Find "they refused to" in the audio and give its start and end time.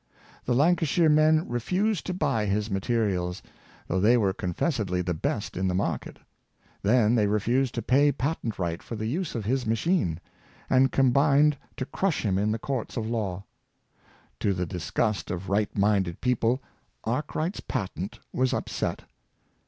7.13-7.83